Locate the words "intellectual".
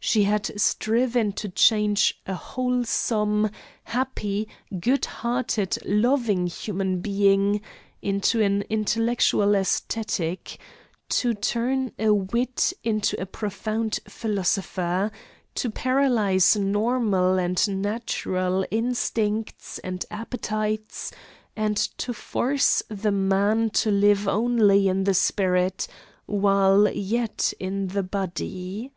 8.70-9.48